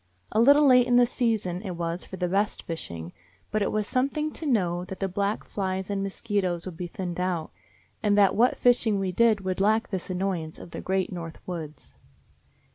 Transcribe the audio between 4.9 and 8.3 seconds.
the black flies and mosquitos would be thinned out, and